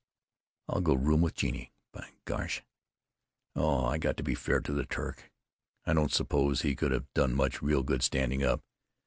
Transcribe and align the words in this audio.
I'll 0.67 0.81
go 0.81 0.95
room 0.95 1.21
with 1.21 1.35
Genie. 1.35 1.73
By 1.91 2.09
gosh——Oh, 2.25 3.85
I 3.85 3.99
got 3.99 4.17
to 4.17 4.23
be 4.23 4.33
fair 4.33 4.59
to 4.59 4.73
the 4.73 4.83
Turk. 4.87 5.31
I 5.85 5.93
don't 5.93 6.11
suppose 6.11 6.63
he 6.63 6.75
could 6.75 6.91
have 6.91 7.13
done 7.13 7.35
much 7.35 7.61
real 7.61 7.83
good 7.83 8.01
standing 8.01 8.41
up. 8.43 8.61